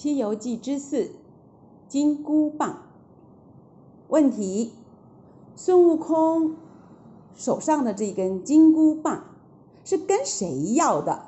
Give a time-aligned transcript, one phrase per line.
[0.00, 1.10] 西游记之四
[1.88, 2.82] 金箍棒。
[4.06, 4.70] 问题
[5.56, 6.54] 孙悟空
[7.34, 9.24] 手上的这根金箍棒
[9.84, 11.24] 是跟谁要的？